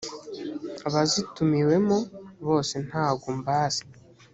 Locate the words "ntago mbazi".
2.87-3.83